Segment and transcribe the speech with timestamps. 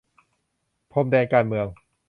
[0.91, 1.67] พรมแดนการเมือง